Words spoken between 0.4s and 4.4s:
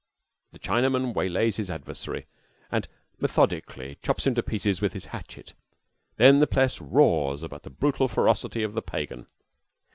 The Chinaman waylays his adversary, and methodically chops him